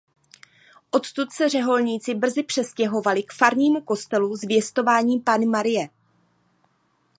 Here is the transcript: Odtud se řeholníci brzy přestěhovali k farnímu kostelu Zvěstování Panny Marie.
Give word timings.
Odtud 0.91 1.31
se 1.31 1.49
řeholníci 1.49 2.15
brzy 2.15 2.43
přestěhovali 2.43 3.23
k 3.23 3.33
farnímu 3.33 3.81
kostelu 3.81 4.35
Zvěstování 4.35 5.19
Panny 5.19 5.45
Marie. 5.45 5.89